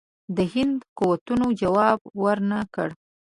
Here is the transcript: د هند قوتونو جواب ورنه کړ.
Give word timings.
د 0.35 0.37
هند 0.53 0.77
قوتونو 0.99 1.45
جواب 1.61 1.99
ورنه 2.21 2.59
کړ. 2.73 2.89